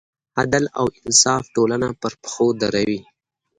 عدل 0.39 0.65
او 0.79 0.85
انصاف 0.99 1.43
ټولنه 1.55 1.87
پر 2.01 2.13
پښو 2.23 2.47
دروي. 2.61 2.99